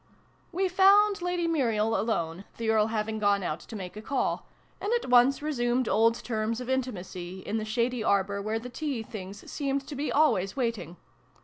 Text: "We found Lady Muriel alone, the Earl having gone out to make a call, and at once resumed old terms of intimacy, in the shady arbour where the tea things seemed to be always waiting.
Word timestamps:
"We 0.51 0.67
found 0.67 1.21
Lady 1.21 1.47
Muriel 1.47 1.95
alone, 1.95 2.45
the 2.57 2.71
Earl 2.71 2.87
having 2.87 3.19
gone 3.19 3.43
out 3.43 3.59
to 3.59 3.75
make 3.75 3.95
a 3.95 4.01
call, 4.01 4.47
and 4.81 4.91
at 4.93 5.11
once 5.11 5.43
resumed 5.43 5.87
old 5.87 6.15
terms 6.23 6.59
of 6.59 6.71
intimacy, 6.71 7.41
in 7.41 7.57
the 7.57 7.65
shady 7.65 8.03
arbour 8.03 8.41
where 8.41 8.57
the 8.57 8.67
tea 8.69 9.03
things 9.03 9.47
seemed 9.51 9.85
to 9.87 9.93
be 9.95 10.11
always 10.11 10.55
waiting. 10.55 10.97